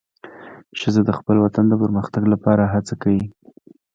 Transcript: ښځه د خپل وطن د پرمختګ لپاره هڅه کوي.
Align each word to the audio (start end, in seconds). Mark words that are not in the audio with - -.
ښځه 0.79 1.01
د 1.07 1.11
خپل 1.19 1.35
وطن 1.45 1.65
د 1.69 1.73
پرمختګ 1.83 2.23
لپاره 2.33 2.71
هڅه 2.73 2.93
کوي. 3.01 3.25